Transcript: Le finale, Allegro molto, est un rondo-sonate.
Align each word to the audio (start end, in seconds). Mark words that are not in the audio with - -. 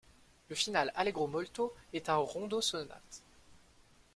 Le 0.49 0.55
finale, 0.55 0.91
Allegro 0.95 1.27
molto, 1.27 1.75
est 1.93 2.09
un 2.09 2.15
rondo-sonate. 2.25 3.21